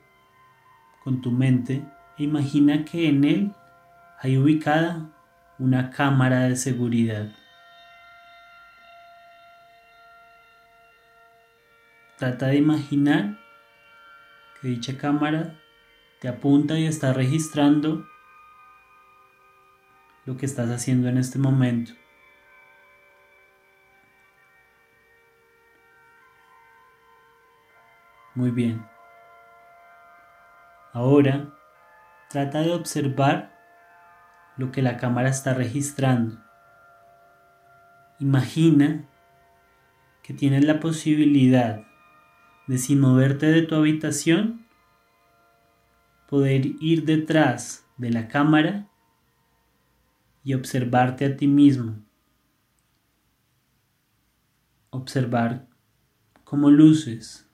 [1.04, 1.84] con tu mente
[2.16, 3.52] e imagina que en él
[4.18, 5.10] hay ubicada
[5.58, 7.30] una cámara de seguridad.
[12.16, 13.38] Trata de imaginar
[14.60, 15.54] que dicha cámara
[16.20, 18.06] te apunta y está registrando
[20.24, 21.92] lo que estás haciendo en este momento.
[28.34, 28.84] Muy bien.
[30.92, 31.52] Ahora
[32.30, 33.52] trata de observar
[34.56, 36.38] lo que la cámara está registrando.
[38.18, 39.08] Imagina
[40.22, 41.84] que tienes la posibilidad
[42.68, 44.66] de sin moverte de tu habitación
[46.28, 48.88] poder ir detrás de la cámara
[50.44, 51.96] y observarte a ti mismo.
[54.90, 55.68] Observar
[56.44, 57.48] cómo luces,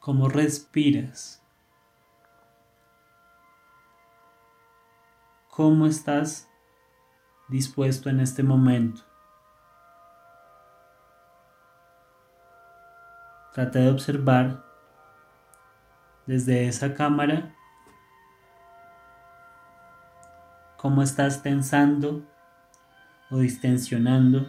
[0.00, 1.42] cómo respiras,
[5.48, 6.48] cómo estás
[7.48, 9.02] dispuesto en este momento.
[13.54, 14.64] Trata de observar
[16.26, 17.57] desde esa cámara
[20.78, 22.24] cómo estás tensando
[23.30, 24.48] o distensionando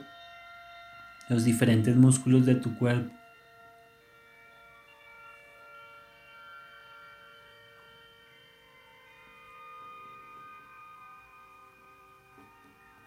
[1.28, 3.12] los diferentes músculos de tu cuerpo.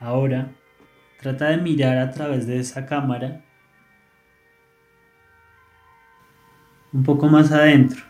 [0.00, 0.50] Ahora,
[1.20, 3.40] trata de mirar a través de esa cámara
[6.92, 8.02] un poco más adentro.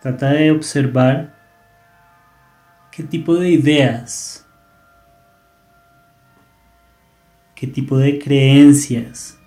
[0.00, 1.39] Trata de observar
[2.90, 4.46] qué tipo de ideas,
[7.54, 9.38] qué tipo de creencias,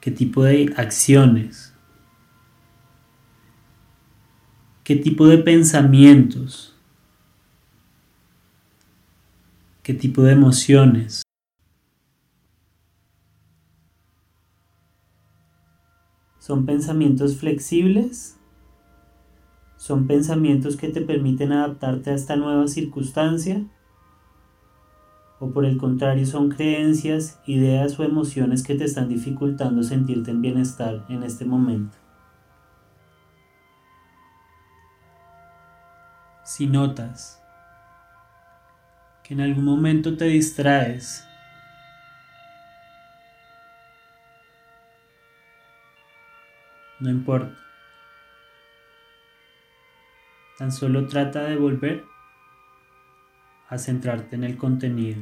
[0.00, 1.68] qué tipo de acciones
[4.84, 6.72] qué tipo de pensamientos
[9.82, 11.22] ¿Qué tipo de emociones?
[16.38, 18.38] ¿Son pensamientos flexibles?
[19.82, 23.64] ¿Son pensamientos que te permiten adaptarte a esta nueva circunstancia?
[25.40, 30.40] ¿O por el contrario son creencias, ideas o emociones que te están dificultando sentirte en
[30.40, 31.96] bienestar en este momento?
[36.44, 37.42] Si notas
[39.24, 41.26] que en algún momento te distraes,
[47.00, 47.71] no importa.
[50.62, 52.04] Tan solo trata de volver
[53.68, 55.20] a centrarte en el contenido.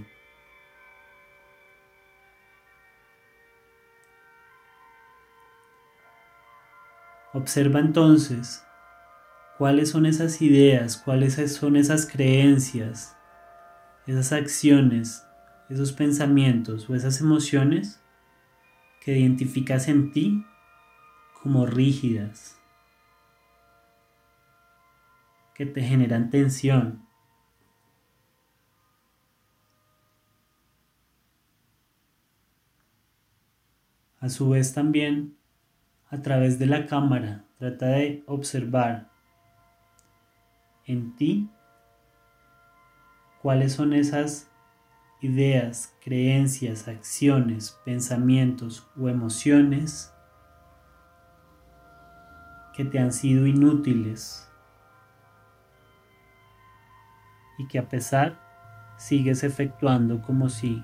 [7.32, 8.62] Observa entonces
[9.56, 13.16] cuáles son esas ideas, cuáles son esas creencias,
[14.06, 15.24] esas acciones,
[15.70, 17.98] esos pensamientos o esas emociones
[19.00, 20.44] que identificas en ti
[21.42, 22.59] como rígidas,
[25.60, 27.06] que te generan tensión.
[34.20, 35.36] A su vez también,
[36.08, 39.10] a través de la cámara, trata de observar
[40.86, 41.50] en ti
[43.42, 44.50] cuáles son esas
[45.20, 50.10] ideas, creencias, acciones, pensamientos o emociones
[52.74, 54.49] que te han sido inútiles
[57.60, 58.36] y que a pesar
[58.96, 60.82] sigues efectuando como si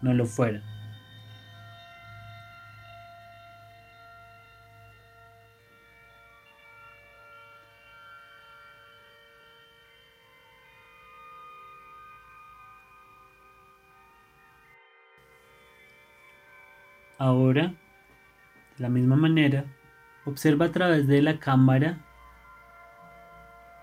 [0.00, 0.62] no lo fuera.
[17.18, 17.74] Ahora,
[18.76, 19.64] de la misma manera,
[20.24, 21.98] observa a través de la cámara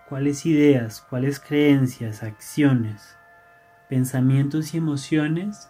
[0.07, 3.17] cuáles ideas, cuáles creencias, acciones,
[3.89, 5.69] pensamientos y emociones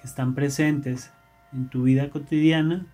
[0.00, 1.12] que están presentes
[1.52, 2.86] en tu vida cotidiana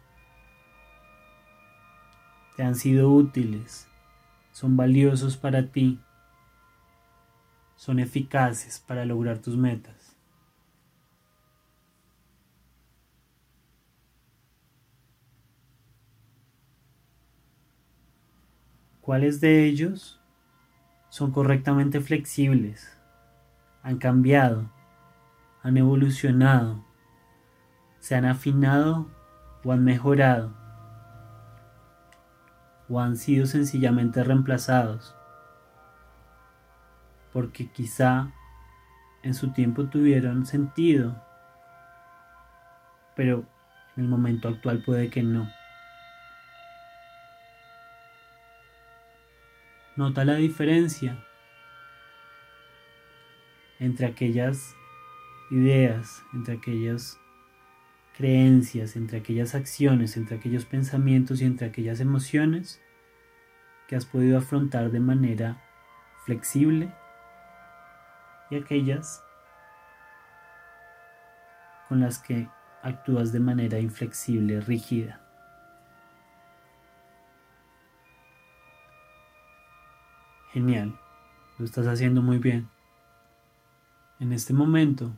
[2.58, 3.86] te han sido útiles,
[4.50, 6.00] son valiosos para ti,
[7.76, 9.97] son eficaces para lograr tus metas.
[19.08, 20.20] ¿Cuáles de ellos
[21.08, 22.94] son correctamente flexibles?
[23.82, 24.70] Han cambiado,
[25.62, 26.84] han evolucionado,
[28.00, 29.10] se han afinado
[29.64, 30.52] o han mejorado
[32.90, 35.16] o han sido sencillamente reemplazados
[37.32, 38.30] porque quizá
[39.22, 41.16] en su tiempo tuvieron sentido,
[43.16, 43.46] pero
[43.96, 45.48] en el momento actual puede que no.
[49.98, 51.26] Nota la diferencia
[53.80, 54.76] entre aquellas
[55.50, 57.18] ideas, entre aquellas
[58.16, 62.80] creencias, entre aquellas acciones, entre aquellos pensamientos y entre aquellas emociones
[63.88, 65.60] que has podido afrontar de manera
[66.26, 66.94] flexible
[68.52, 69.20] y aquellas
[71.88, 72.48] con las que
[72.84, 75.27] actúas de manera inflexible, rígida.
[80.58, 80.98] Genial,
[81.56, 82.68] lo estás haciendo muy bien.
[84.18, 85.16] En este momento,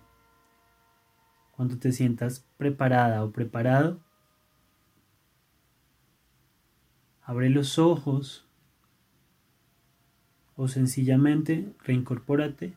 [1.53, 3.99] cuando te sientas preparada o preparado,
[7.22, 8.47] abre los ojos
[10.57, 12.76] o sencillamente reincorpórate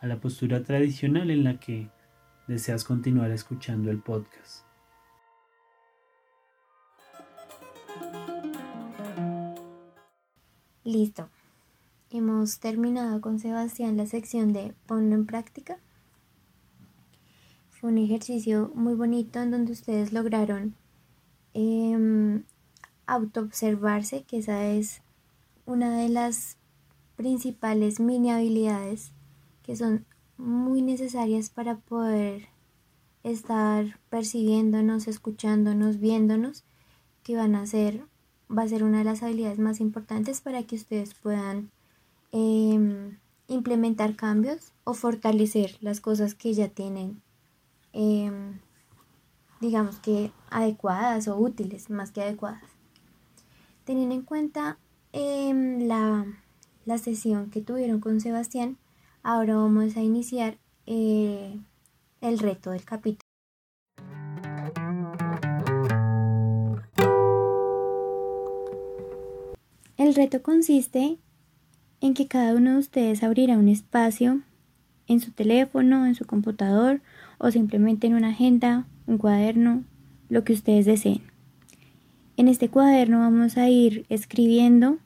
[0.00, 1.88] a la postura tradicional en la que
[2.48, 4.63] deseas continuar escuchando el podcast.
[10.84, 11.30] Listo.
[12.10, 15.78] Hemos terminado con Sebastián la sección de ponlo en práctica.
[17.70, 20.74] Fue un ejercicio muy bonito en donde ustedes lograron
[21.54, 22.42] eh,
[23.06, 25.00] autoobservarse, que esa es
[25.64, 26.58] una de las
[27.16, 29.12] principales mini habilidades
[29.62, 30.04] que son
[30.36, 32.48] muy necesarias para poder
[33.22, 36.62] estar percibiéndonos, escuchándonos, viéndonos,
[37.22, 38.04] que van a ser
[38.50, 41.70] va a ser una de las habilidades más importantes para que ustedes puedan
[42.32, 43.18] em,
[43.48, 47.22] implementar cambios o fortalecer las cosas que ya tienen,
[47.92, 48.58] em,
[49.60, 52.70] digamos que adecuadas o útiles más que adecuadas.
[53.84, 54.78] Teniendo en cuenta
[55.12, 56.26] em, la,
[56.84, 58.78] la sesión que tuvieron con Sebastián,
[59.22, 61.58] ahora vamos a iniciar eh,
[62.20, 63.23] el reto del capítulo.
[70.04, 71.16] El reto consiste
[72.02, 74.42] en que cada uno de ustedes abrirá un espacio
[75.06, 77.00] en su teléfono, en su computador
[77.38, 79.82] o simplemente en una agenda, un cuaderno,
[80.28, 81.22] lo que ustedes deseen.
[82.36, 84.98] En este cuaderno vamos a ir escribiendo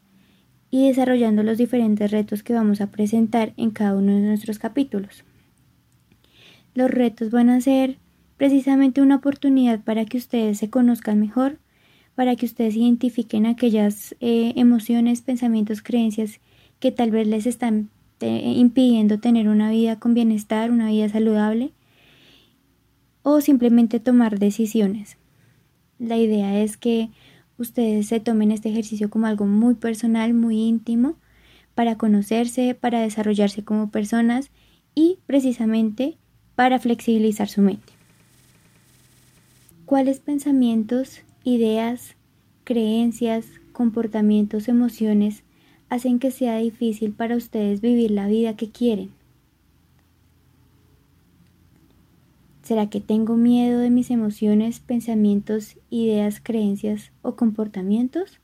[0.68, 5.22] y desarrollando los diferentes retos que vamos a presentar en cada uno de nuestros capítulos.
[6.74, 7.98] Los retos van a ser
[8.36, 11.60] precisamente una oportunidad para que ustedes se conozcan mejor,
[12.18, 16.40] para que ustedes identifiquen aquellas eh, emociones, pensamientos, creencias
[16.80, 21.70] que tal vez les están eh, impidiendo tener una vida con bienestar, una vida saludable
[23.22, 25.16] o simplemente tomar decisiones.
[26.00, 27.10] La idea es que
[27.56, 31.14] ustedes se tomen este ejercicio como algo muy personal, muy íntimo,
[31.76, 34.50] para conocerse, para desarrollarse como personas
[34.92, 36.16] y precisamente
[36.56, 37.92] para flexibilizar su mente.
[39.86, 42.16] ¿Cuáles pensamientos, ideas,
[42.64, 45.44] creencias, comportamientos, emociones
[45.88, 49.10] hacen que sea difícil para ustedes vivir la vida que quieren?
[52.62, 58.40] ¿Será que tengo miedo de mis emociones, pensamientos, ideas, creencias o comportamientos?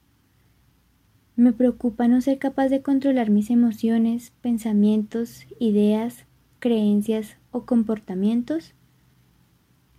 [1.37, 6.25] ¿Me preocupa no ser capaz de controlar mis emociones, pensamientos, ideas,
[6.59, 8.73] creencias o comportamientos?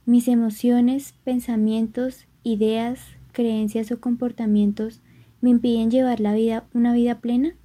[0.07, 2.99] ¿Mis emociones, pensamientos, ideas,
[3.33, 5.01] creencias o comportamientos
[5.41, 7.55] me impiden llevar la vida, una vida plena?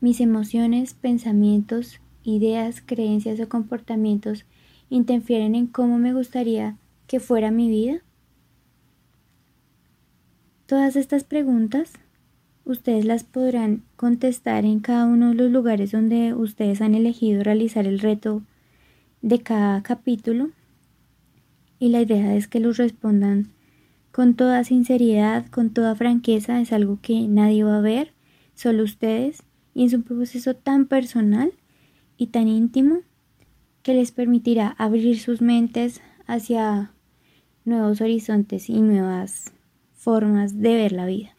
[0.00, 4.46] ¿Mis emociones, pensamientos, ideas, creencias o comportamientos
[4.88, 8.02] interfieren en cómo me gustaría que fuera mi vida?
[10.66, 11.92] Todas estas preguntas
[12.64, 17.86] ustedes las podrán contestar en cada uno de los lugares donde ustedes han elegido realizar
[17.86, 18.42] el reto
[19.22, 20.50] de cada capítulo
[21.84, 23.52] y la idea es que los respondan
[24.10, 28.14] con toda sinceridad, con toda franqueza, es algo que nadie va a ver,
[28.54, 29.42] solo ustedes,
[29.74, 31.52] y es un proceso tan personal
[32.16, 33.00] y tan íntimo
[33.82, 36.90] que les permitirá abrir sus mentes hacia
[37.66, 39.52] nuevos horizontes y nuevas
[39.92, 41.34] formas de ver la vida.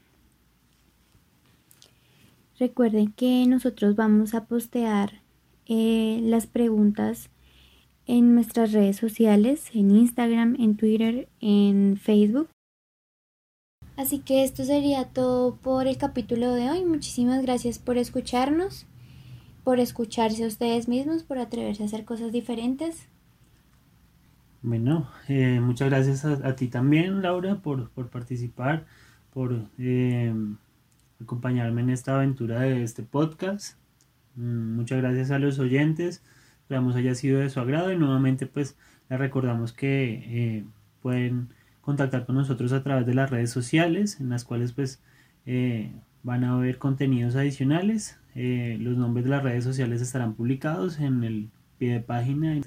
[2.59, 5.23] Recuerden que nosotros vamos a postear
[5.65, 7.31] eh, las preguntas
[8.07, 12.49] en nuestras redes sociales, en Instagram, en Twitter, en Facebook.
[13.97, 16.83] Así que esto sería todo por el capítulo de hoy.
[16.85, 18.85] Muchísimas gracias por escucharnos
[19.65, 23.07] por escucharse a ustedes mismos, por atreverse a hacer cosas diferentes.
[24.61, 28.85] Bueno, eh, muchas gracias a, ti también, Laura, por, participar,
[29.33, 30.33] por eh,
[31.19, 33.77] acompañarme en esta aventura de este podcast.
[34.35, 36.23] Mm, muchas gracias a los oyentes,
[36.65, 38.75] esperamos haya sido de su agrado y nuevamente pues
[39.09, 40.65] les recordamos que eh,
[41.01, 41.49] pueden
[41.81, 45.01] contactar con nosotros a través de las redes sociales en las cuales pues
[46.23, 51.23] van a ver contenidos adicionales eh, los nombres de las redes sociales estarán publicados en
[51.23, 52.61] el pie de página.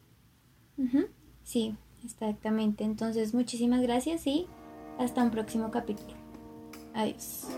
[1.45, 1.75] Sí,
[2.05, 2.85] exactamente.
[2.85, 4.47] Entonces, muchísimas gracias y
[4.99, 6.15] hasta un próximo capítulo.
[6.95, 7.49] Adiós.